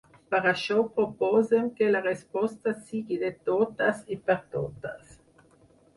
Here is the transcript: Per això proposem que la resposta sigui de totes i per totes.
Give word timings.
Per 0.33 0.37
això 0.51 0.77
proposem 0.95 1.67
que 1.75 1.91
la 1.91 2.01
resposta 2.07 2.75
sigui 2.87 3.19
de 3.25 3.33
totes 3.51 4.03
i 4.17 4.21
per 4.31 4.39
totes. 4.57 5.17